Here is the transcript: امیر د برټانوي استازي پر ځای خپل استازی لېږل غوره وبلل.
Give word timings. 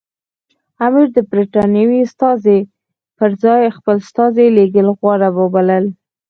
امیر 0.85 1.07
د 1.13 1.17
برټانوي 1.31 1.99
استازي 2.05 2.59
پر 3.17 3.31
ځای 3.43 3.63
خپل 3.77 3.95
استازی 4.03 4.47
لېږل 4.57 4.87
غوره 4.99 5.29
وبلل. 5.37 5.85